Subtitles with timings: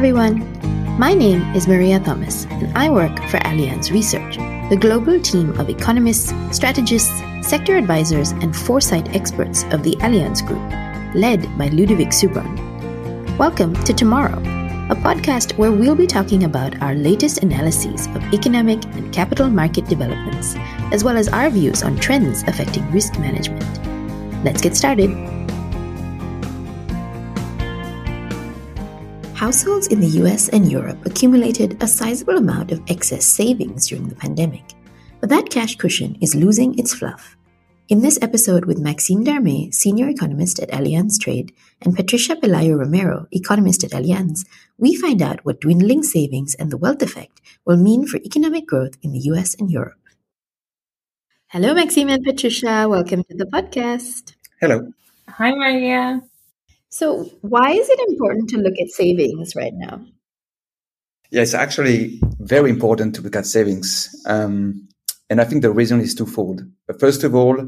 [0.00, 0.40] everyone.
[0.98, 4.38] My name is Maria Thomas, and I work for Allianz Research,
[4.70, 7.12] the global team of economists, strategists,
[7.42, 10.62] sector advisors, and foresight experts of the Allianz Group,
[11.14, 12.56] led by Ludovic Subran.
[13.36, 14.38] Welcome to Tomorrow,
[14.88, 19.84] a podcast where we'll be talking about our latest analyses of economic and capital market
[19.84, 20.54] developments,
[20.92, 23.84] as well as our views on trends affecting risk management.
[24.46, 25.10] Let's get started.
[29.40, 34.14] Households in the US and Europe accumulated a sizable amount of excess savings during the
[34.14, 34.74] pandemic,
[35.18, 37.38] but that cash cushion is losing its fluff.
[37.88, 43.28] In this episode with Maxime Darmet, senior economist at Allianz Trade, and Patricia Pelayo Romero,
[43.32, 44.44] economist at Allianz,
[44.76, 48.98] we find out what dwindling savings and the wealth effect will mean for economic growth
[49.00, 50.04] in the US and Europe.
[51.46, 52.86] Hello, Maxime and Patricia.
[52.86, 54.34] Welcome to the podcast.
[54.60, 54.92] Hello.
[55.28, 56.20] Hi, Maria.
[56.90, 60.04] So, why is it important to look at savings right now?
[61.30, 64.10] Yeah, it's actually very important to look at savings.
[64.26, 64.88] Um,
[65.28, 66.62] and I think the reason is twofold.
[66.98, 67.60] First of all,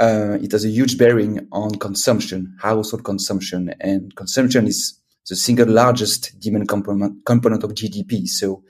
[0.00, 4.98] uh, it has a huge bearing on consumption, household consumption, and consumption is
[5.28, 8.26] the single largest demand component, component of GDP.
[8.26, 8.64] So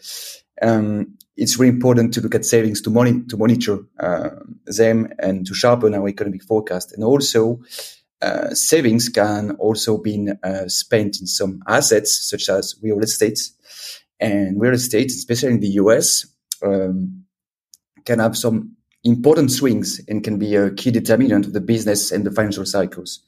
[0.60, 4.30] um, it's really important to look at savings to, moni- to monitor uh,
[4.66, 6.92] them and to sharpen our economic forecast.
[6.92, 7.60] And also,
[8.20, 13.38] uh, savings can also be uh, spent in some assets such as real estate.
[14.20, 16.26] And real estate, especially in the US,
[16.62, 17.24] um,
[18.04, 22.26] can have some important swings and can be a key determinant of the business and
[22.26, 23.20] the financial cycles.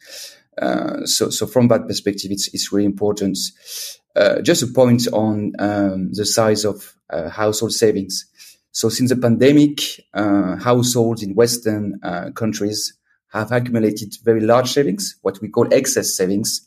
[0.60, 3.38] Uh, so, so from that perspective, it's, it's really important.
[4.16, 8.26] Uh, just a point on um, the size of uh, household savings.
[8.72, 9.80] So since the pandemic,
[10.14, 11.98] households in Western
[12.34, 12.92] countries
[13.32, 16.66] have accumulated very large savings, what we call excess savings.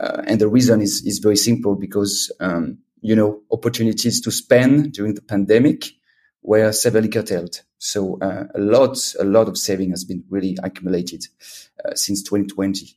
[0.00, 4.92] Uh, and the reason is, is very simple because, um, you know, opportunities to spend
[4.92, 5.84] during the pandemic
[6.42, 7.60] were severely curtailed.
[7.78, 11.24] So uh, a lot, a lot of saving has been really accumulated
[11.84, 12.96] uh, since 2020.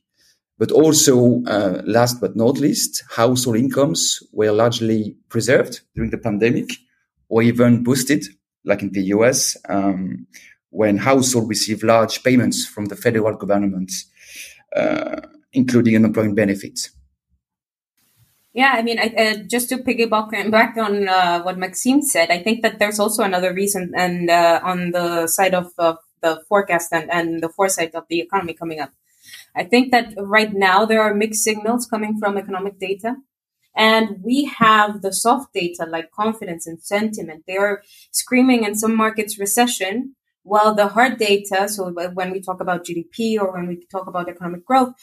[0.58, 6.70] But also, uh, last but not least, household incomes were largely preserved during the pandemic
[7.28, 8.24] or even boosted,
[8.64, 9.56] like in the US.
[9.68, 10.26] Um,
[10.76, 13.90] when households receive large payments from the federal government,
[14.74, 15.20] uh,
[15.52, 16.90] including unemployment benefits.
[18.52, 22.42] Yeah, I mean, I, uh, just to piggyback back on uh, what Maxime said, I
[22.42, 27.10] think that there's also another reason, and uh, on the side of, the forecast and,
[27.10, 28.90] and the foresight of the economy coming up.
[29.54, 33.16] I think that right now there are mixed signals coming from economic data.
[33.76, 37.44] And we have the soft data like confidence and sentiment.
[37.46, 42.60] They are screaming in some markets recession, while the hard data, so when we talk
[42.60, 44.94] about GDP or when we talk about economic growth,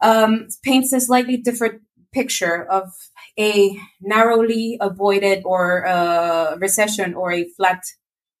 [0.00, 2.90] um, paints a slightly different picture of
[3.38, 7.82] a narrowly avoided or a recession or a flat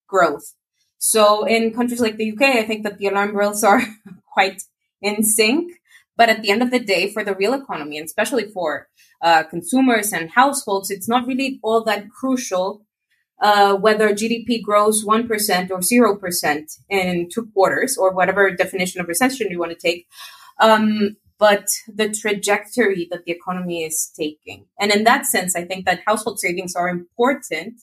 [0.08, 0.54] growth.
[0.98, 3.82] So in countries like the UK, I think that the alarm bells are
[4.34, 4.62] quite
[5.00, 5.72] in sync.
[6.16, 8.88] But at the end of the day, for the real economy, and especially for
[9.22, 12.84] uh, consumers and households, it's not really all that crucial
[13.40, 19.50] uh, whether GDP grows 1% or 0% in two quarters, or whatever definition of recession
[19.50, 20.06] you want to take,
[20.60, 24.66] um, but the trajectory that the economy is taking.
[24.78, 27.80] And in that sense, I think that household savings are important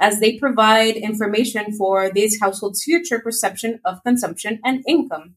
[0.00, 5.36] as they provide information for these households' future perception of consumption and income.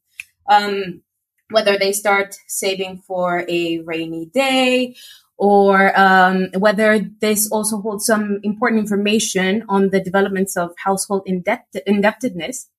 [0.49, 1.03] Um,
[1.51, 4.95] whether they start saving for a rainy day
[5.39, 11.81] or um, whether this also holds some important information on the developments of household indebt-
[11.87, 12.69] indebtedness,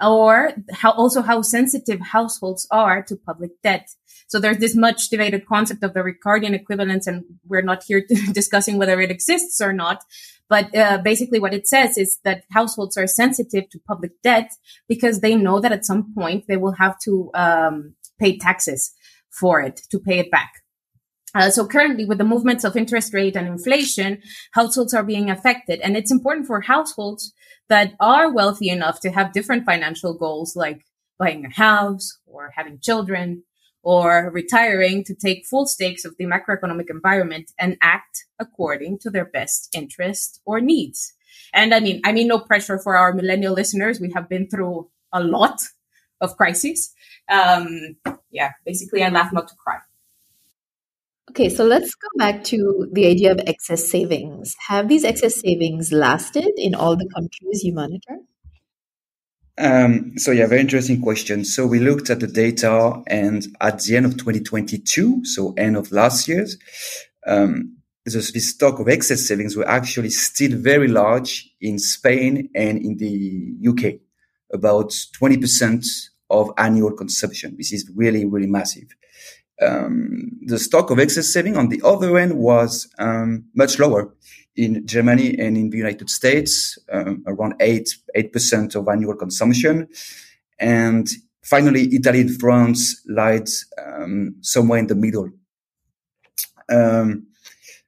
[0.00, 3.86] or how also how sensitive households are to public debt.
[4.28, 8.78] So there's this much debated concept of the Ricardian equivalence, and we're not here discussing
[8.78, 10.02] whether it exists or not.
[10.48, 14.50] But uh, basically, what it says is that households are sensitive to public debt
[14.88, 18.94] because they know that at some point they will have to um, pay taxes
[19.28, 20.59] for it to pay it back.
[21.34, 24.20] Uh, so currently with the movements of interest rate and inflation,
[24.52, 25.80] households are being affected.
[25.80, 27.32] And it's important for households
[27.68, 30.84] that are wealthy enough to have different financial goals like
[31.18, 33.44] buying a house or having children
[33.82, 39.24] or retiring to take full stakes of the macroeconomic environment and act according to their
[39.24, 41.14] best interest or needs.
[41.52, 44.00] And I mean, I mean, no pressure for our millennial listeners.
[44.00, 45.60] We have been through a lot
[46.20, 46.92] of crises.
[47.28, 47.96] Um,
[48.30, 49.78] yeah, basically I laugh not to cry.
[51.30, 54.56] Okay, so let's go back to the idea of excess savings.
[54.66, 58.16] Have these excess savings lasted in all the countries you monitor?
[59.56, 61.44] Um, so yeah, very interesting question.
[61.44, 65.92] So we looked at the data, and at the end of 2022, so end of
[65.92, 66.48] last year,
[67.28, 72.96] um, this, stock of excess savings were actually still very large in Spain and in
[72.96, 74.00] the UK,
[74.52, 75.86] about 20%
[76.28, 77.54] of annual consumption.
[77.56, 78.88] This is really, really massive.
[79.60, 84.14] Um, the stock of excess saving on the other end was um, much lower
[84.56, 89.88] in Germany and in the United States, um, around 8, 8% of annual consumption.
[90.58, 91.08] And
[91.42, 93.48] finally, Italy and France lied
[93.78, 95.30] um, somewhere in the middle.
[96.68, 97.26] Um,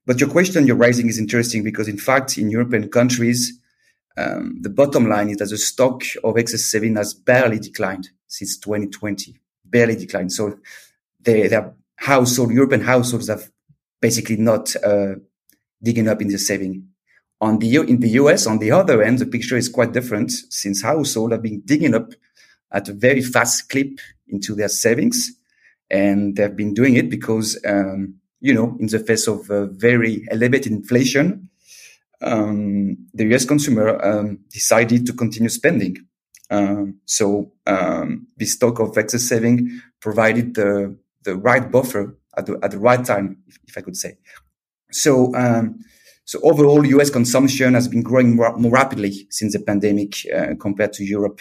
[0.06, 3.58] but your question you're raising is interesting because, in fact, in European countries,
[4.16, 8.58] um, the bottom line is that the stock of excess saving has barely declined since
[8.58, 10.32] 2020, barely declined.
[10.32, 10.58] So
[11.24, 13.50] they, their household, European households have
[14.00, 15.14] basically not uh,
[15.82, 16.88] digging up in the saving.
[17.40, 20.82] On the in the US, on the other end, the picture is quite different since
[20.82, 22.12] households have been digging up
[22.72, 23.98] at a very fast clip
[24.28, 25.30] into their savings,
[25.90, 30.26] and they've been doing it because um, you know, in the face of uh, very
[30.30, 31.48] elevated inflation,
[32.20, 35.96] um, the US consumer um, decided to continue spending.
[36.50, 42.58] Um, so um, this stock of excess saving provided the, the right buffer at the,
[42.62, 44.16] at the right time, if, if I could say.
[44.90, 45.80] So, um,
[46.24, 50.92] so overall, US consumption has been growing more, more rapidly since the pandemic uh, compared
[50.94, 51.40] to Europe.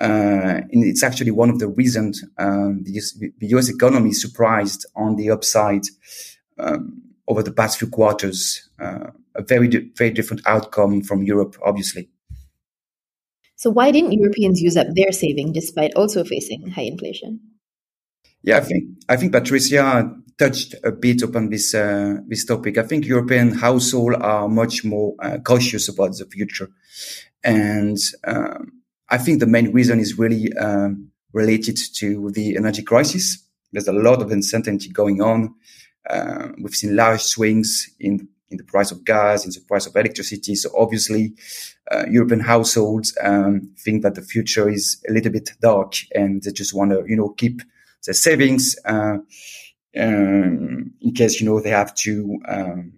[0.00, 4.84] Uh, and it's actually one of the reasons um, the, US, the, US, economy surprised
[4.96, 5.82] on the upside
[6.58, 8.68] um, over the past few quarters.
[8.78, 12.08] Uh, a very, di- very different outcome from Europe, obviously.
[13.56, 17.40] So, why didn't Europeans use up their saving despite also facing high inflation?
[18.44, 22.76] Yeah, I think I think Patricia touched a bit upon this uh, this topic.
[22.76, 26.68] I think European households are much more uh, cautious about the future,
[27.42, 28.72] and um,
[29.08, 33.42] I think the main reason is really um, related to the energy crisis.
[33.72, 35.54] There's a lot of uncertainty going on.
[36.08, 39.96] Uh, we've seen large swings in in the price of gas, in the price of
[39.96, 40.54] electricity.
[40.54, 41.32] So obviously,
[41.90, 46.52] uh, European households um, think that the future is a little bit dark, and they
[46.52, 47.62] just want to, you know, keep
[48.04, 49.18] their savings uh,
[49.96, 52.92] um, in case you know they have to um,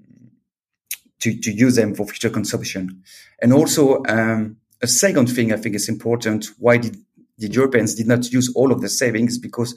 [1.20, 3.02] to to use them for future consumption.
[3.42, 6.46] And also, um, a second thing I think is important.
[6.58, 6.96] Why did
[7.38, 9.38] the Europeans did not use all of the savings?
[9.38, 9.74] Because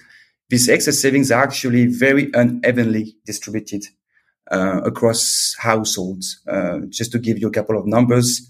[0.49, 3.83] these excess savings are actually very unevenly distributed
[4.51, 6.41] uh, across households.
[6.47, 8.49] Uh, just to give you a couple of numbers,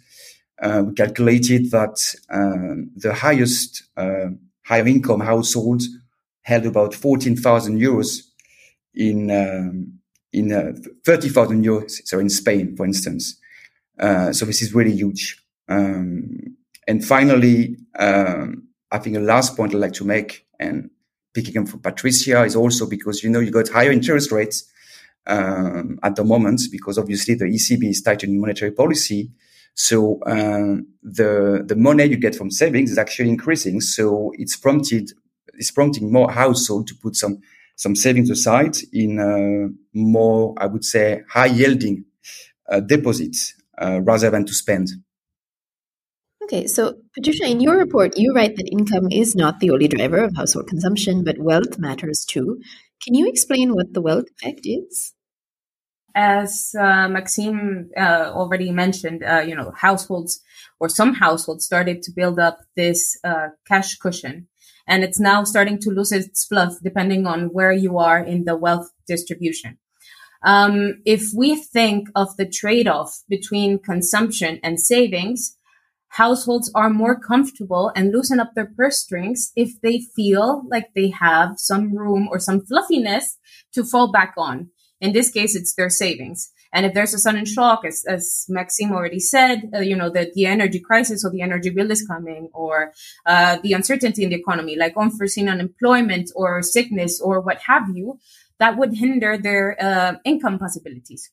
[0.61, 1.97] uh, we calculated that
[2.29, 4.27] um, the highest uh,
[4.63, 5.89] higher income households
[6.50, 8.24] held about 14,000 euros
[8.96, 10.00] in um,
[10.31, 10.74] in uh,
[11.06, 13.38] 30,000 euros, so in Spain, for instance.
[14.00, 15.44] Uh, so this is really huge.
[15.68, 16.38] Um,
[16.88, 20.90] and finally, um, I think the last point I'd like to make, and
[21.34, 24.66] picking up from Patricia, is also because you know you got higher interest rates
[25.28, 29.31] um, at the moment because obviously the ECB is tightening monetary policy.
[29.75, 33.81] So um, the the money you get from savings is actually increasing.
[33.81, 35.12] So it's prompted
[35.59, 37.39] it's prompting more households to put some
[37.75, 42.06] some savings aside in uh, more I would say high yielding
[42.69, 44.89] uh, deposits uh, rather than to spend.
[46.44, 50.24] Okay, so Patricia, in your report, you write that income is not the only driver
[50.24, 52.60] of household consumption, but wealth matters too.
[53.03, 55.13] Can you explain what the wealth effect is?
[56.15, 60.41] As uh, Maxime uh, already mentioned, uh, you know, households
[60.79, 64.48] or some households started to build up this uh, cash cushion,
[64.89, 68.58] and it's now starting to lose its fluff depending on where you are in the
[68.58, 69.77] wealth distribution.
[70.43, 75.58] Um, if we think of the trade-off between consumption and savings,
[76.10, 81.10] households are more comfortable and loosen up their purse strings if they feel like they
[81.10, 83.38] have some room or some fluffiness
[83.74, 84.69] to fall back on.
[85.00, 86.51] In this case, it's their savings.
[86.71, 90.33] And if there's a sudden shock, as, as Maxime already said, uh, you know, that
[90.33, 92.93] the energy crisis or the energy bill is coming or
[93.25, 98.19] uh, the uncertainty in the economy, like unforeseen unemployment or sickness or what have you,
[98.59, 101.31] that would hinder their uh, income possibilities.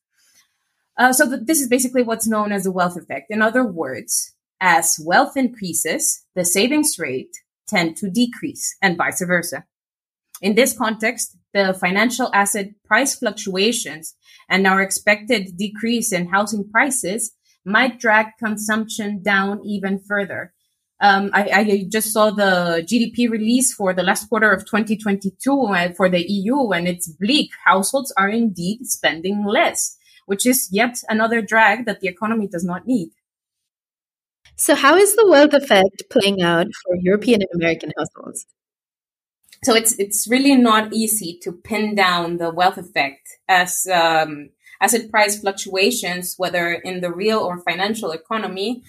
[0.96, 3.30] Uh, so th- this is basically what's known as the wealth effect.
[3.30, 7.36] In other words, as wealth increases, the savings rate
[7.68, 9.64] tend to decrease and vice versa.
[10.42, 14.14] In this context, the financial asset price fluctuations
[14.48, 17.32] and our expected decrease in housing prices
[17.64, 20.52] might drag consumption down even further.
[21.00, 25.92] Um, I, I, just saw the GDP release for the last quarter of 2022 uh,
[25.92, 27.50] for the EU, and it's bleak.
[27.66, 32.86] Households are indeed spending less, which is yet another drag that the economy does not
[32.86, 33.10] need.
[34.56, 38.46] So, how is the wealth effect playing out for European and American households?
[39.64, 45.10] So it's it's really not easy to pin down the wealth effect as um, asset
[45.10, 48.82] price fluctuations, whether in the real or financial economy,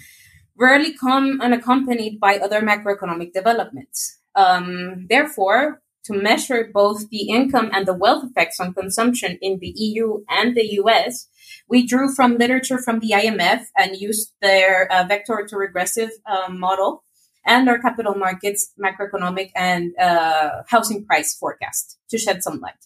[0.58, 4.20] rarely come unaccompanied by other macroeconomic developments.
[4.36, 9.74] Um, therefore, to measure both the income and the wealth effects on consumption in the
[9.76, 11.28] EU and the US,
[11.70, 17.04] we drew from literature from the IMF and used their uh, vector autoregressive uh, model
[17.48, 22.86] and our capital markets macroeconomic and uh, housing price forecast to shed some light.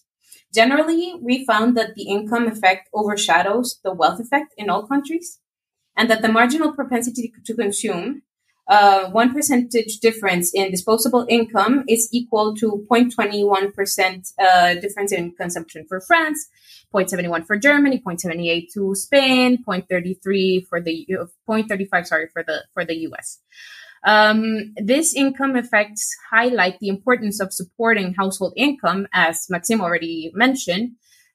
[0.54, 5.40] Generally, we found that the income effect overshadows the wealth effect in all countries,
[5.96, 8.22] and that the marginal propensity to consume,
[8.68, 15.84] uh, one percentage difference in disposable income is equal to 0.21% uh, difference in consumption
[15.88, 16.48] for France,
[16.94, 21.06] 0.71 for Germany, 0.78 to Spain, 0.33 for the
[21.48, 23.38] 0.35 sorry for the for the US.
[24.04, 30.92] Um, this income effects highlight the importance of supporting household income, as Maxime already mentioned,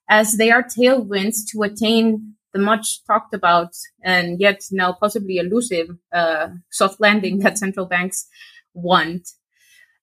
[0.10, 3.70] as they are tailwinds to attain the much talked about
[4.04, 8.28] and yet now possibly elusive uh, soft landing that central banks
[8.74, 9.28] want.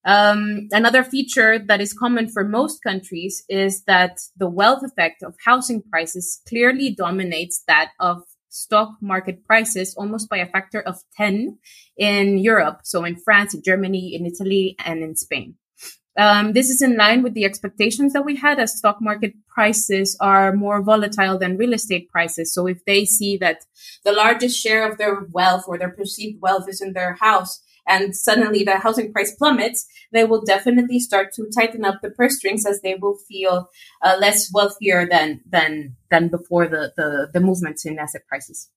[0.06, 5.34] Um, another feature that is common for most countries is that the wealth effect of
[5.44, 8.22] housing prices clearly dominates that of
[8.54, 11.58] stock market prices almost by a factor of 10
[11.96, 12.80] in Europe.
[12.84, 15.56] So in France, in Germany, in Italy, and in Spain.
[16.16, 20.16] Um, this is in line with the expectations that we had as stock market prices
[20.20, 22.54] are more volatile than real estate prices.
[22.54, 23.64] So if they see that
[24.04, 28.16] the largest share of their wealth or their perceived wealth is in their house, and
[28.16, 32.66] suddenly the housing price plummets, they will definitely start to tighten up the purse strings
[32.66, 33.70] as they will feel
[34.02, 38.70] uh, less wealthier than than than before the the, the movements in asset prices.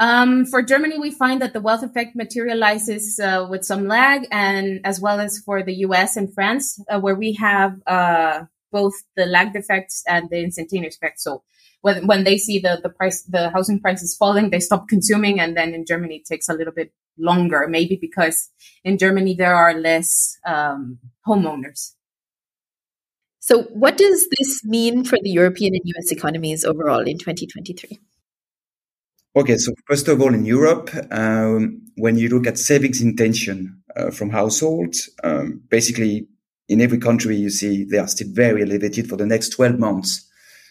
[0.00, 4.80] Um, for Germany, we find that the wealth effect materializes uh, with some lag, and
[4.82, 6.16] as well as for the U.S.
[6.16, 11.22] and France, uh, where we have uh, both the lagged effects and the instantaneous effects.
[11.22, 11.42] So
[11.82, 15.54] when when they see the the price, the housing prices falling, they stop consuming, and
[15.54, 18.50] then in Germany it takes a little bit longer, maybe because
[18.84, 21.92] in Germany there are less um, homeowners.
[23.40, 27.98] So, what does this mean for the European and US economies overall in 2023?
[29.36, 34.10] Okay, so first of all, in Europe, um, when you look at savings intention uh,
[34.10, 36.26] from households, um, basically
[36.68, 40.28] in every country you see they are still very elevated for the next 12 months.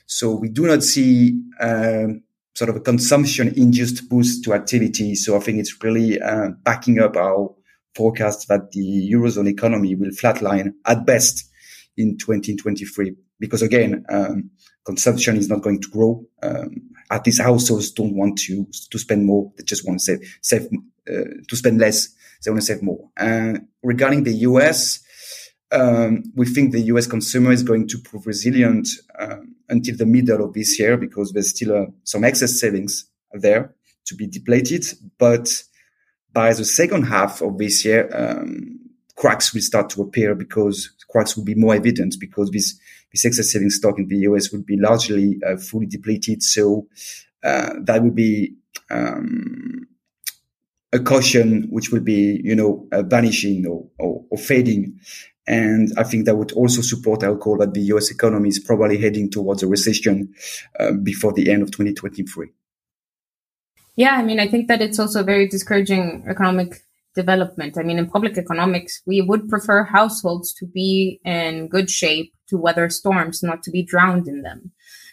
[0.08, 2.24] So we do not see um,
[2.56, 5.15] sort of a consumption induced boost to activity.
[5.15, 7.53] So I think it's really uh, backing up our
[7.96, 11.50] forecast that the Eurozone economy will flatline at best
[11.98, 13.15] in 2023.
[13.39, 14.50] Because again, um,
[14.86, 16.25] consumption is not going to grow.
[16.44, 20.39] Um, at least households don't want to to spend more; they just want to save
[20.41, 20.68] save
[21.10, 22.10] uh, to spend less.
[22.44, 23.10] They want to save more.
[23.18, 25.00] Uh, regarding the US,
[25.72, 28.88] um, we think the US consumer is going to prove resilient
[29.20, 33.74] um, until the middle of this year because there's still uh, some excess savings there
[34.06, 34.86] to be depleted.
[35.18, 35.64] But
[36.34, 38.80] by the second half of this year, um,
[39.16, 42.80] cracks will start to appear because cracks will be more evident because this,
[43.12, 46.42] this excess savings stock in the US will be largely uh, fully depleted.
[46.42, 46.88] So
[47.44, 48.56] uh, that would be
[48.90, 49.88] um,
[50.92, 55.00] a caution which will be, you know, vanishing or, or, or, fading
[55.50, 59.00] and I think that would also support our call that the US economy is probably
[59.00, 60.32] heading towards a recession
[60.79, 62.50] uh, before the end of 2023.
[63.96, 66.84] Yeah, I mean, I think that it's also very discouraging economic
[67.15, 67.77] development.
[67.77, 72.58] I mean, in public economics, we would prefer households to be in good shape to
[72.58, 74.72] weather storms, not to be drowned in them.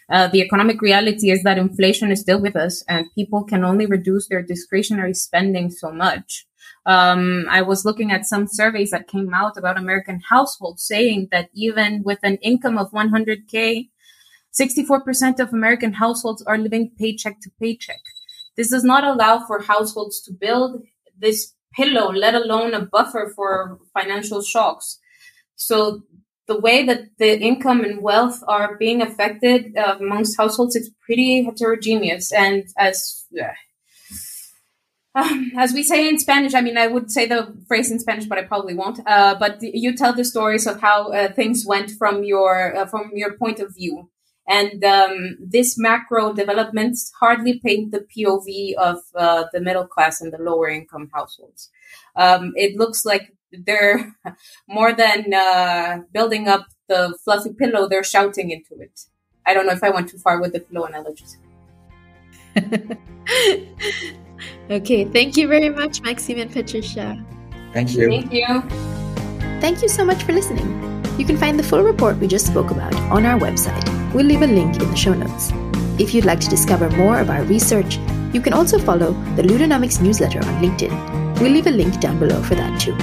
[0.09, 3.85] Uh, the economic reality is that inflation is still with us and people can only
[3.85, 6.46] reduce their discretionary spending so much.
[6.87, 11.49] Um, I was looking at some surveys that came out about American households saying that
[11.53, 13.89] even with an income of 100K,
[14.57, 17.99] 64% of American households are living paycheck to paycheck.
[18.55, 20.81] This does not allow for households to build
[21.19, 24.97] this pillow, let alone a buffer for financial shocks.
[25.55, 26.03] So
[26.47, 31.43] the way that the income and wealth are being affected uh, amongst households is pretty
[31.43, 32.31] heterogeneous.
[32.31, 33.25] And as
[35.15, 38.25] um, as we say in Spanish, I mean, I would say the phrase in Spanish,
[38.25, 38.99] but I probably won't.
[39.05, 43.11] Uh, but you tell the stories of how uh, things went from your uh, from
[43.13, 44.09] your point of view,
[44.47, 50.31] and um, this macro developments hardly paint the POV of uh, the middle class and
[50.31, 51.71] the lower income households.
[52.15, 54.13] Um, it looks like they're
[54.67, 58.99] more than uh, building up the fluffy pillow; they're shouting into it.
[59.47, 61.37] I don't know if I went too far with the pillow analogies.
[64.69, 67.23] Okay, thank you very much, Maxime and Patricia.
[67.73, 68.09] Thank you.
[68.09, 68.61] Thank you.
[69.59, 70.67] Thank you so much for listening.
[71.17, 74.41] You can find the full report we just spoke about on our website, We'll leave
[74.41, 75.51] a link in the show notes.
[75.99, 77.97] If you'd like to discover more of our research,
[78.33, 81.39] you can also follow the Ludonomics newsletter on LinkedIn.
[81.39, 82.95] We'll leave a link down below for that too.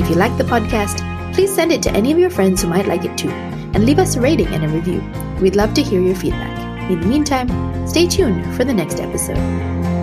[0.00, 1.02] If you like the podcast,
[1.34, 3.98] please send it to any of your friends who might like it too, and leave
[3.98, 5.02] us a rating and a review.
[5.40, 6.90] We'd love to hear your feedback.
[6.90, 7.48] In the meantime,
[7.88, 9.95] stay tuned for the next episode.